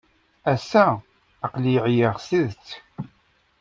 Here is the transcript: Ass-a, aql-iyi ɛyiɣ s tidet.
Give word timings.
Ass-a, 0.53 0.85
aql-iyi 1.45 1.79
ɛyiɣ 1.85 2.15
s 2.19 2.25
tidet. 2.29 2.69